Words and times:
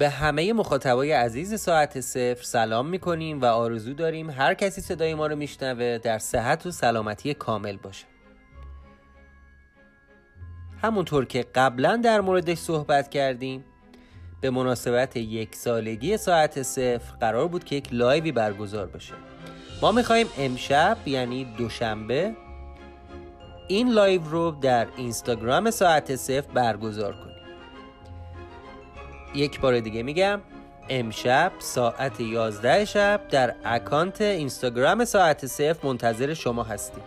به 0.00 0.08
همه 0.08 0.52
مخاطبای 0.52 1.12
عزیز 1.12 1.60
ساعت 1.60 2.00
صفر 2.00 2.42
سلام 2.42 2.86
می‌کنیم 2.86 3.40
و 3.40 3.44
آرزو 3.44 3.94
داریم 3.94 4.30
هر 4.30 4.54
کسی 4.54 4.80
صدای 4.80 5.14
ما 5.14 5.26
رو 5.26 5.36
میشنوه 5.36 5.98
در 5.98 6.18
صحت 6.18 6.66
و 6.66 6.70
سلامتی 6.70 7.34
کامل 7.34 7.76
باشه. 7.76 8.06
همونطور 10.82 11.24
که 11.24 11.46
قبلا 11.54 11.96
در 11.96 12.20
موردش 12.20 12.58
صحبت 12.58 13.10
کردیم 13.10 13.64
به 14.40 14.50
مناسبت 14.50 15.16
یک 15.16 15.54
سالگی 15.54 16.16
ساعت 16.16 16.62
صفر 16.62 17.16
قرار 17.20 17.48
بود 17.48 17.64
که 17.64 17.76
یک 17.76 17.88
live 17.92 18.24
ی 18.24 18.32
برگزار 18.32 18.86
بشه. 18.86 19.14
ما 19.82 19.92
می‌خوایم 19.92 20.26
امشب 20.38 20.98
یعنی 21.06 21.44
دوشنبه 21.44 22.32
این 23.68 23.92
live 23.92 24.22
رو 24.24 24.50
در 24.50 24.86
اینستاگرام 24.96 25.70
ساعت 25.70 26.16
صفر 26.16 26.52
برگزار 26.54 27.12
کنیم. 27.12 27.29
یک 29.34 29.60
بار 29.60 29.80
دیگه 29.80 30.02
میگم 30.02 30.40
امشب 30.88 31.52
ساعت 31.58 32.20
11 32.20 32.84
شب 32.84 33.20
در 33.30 33.54
اکانت 33.64 34.20
اینستاگرام 34.20 35.04
ساعت 35.04 35.46
صفر 35.46 35.86
منتظر 35.86 36.34
شما 36.34 36.62
هستیم. 36.62 37.02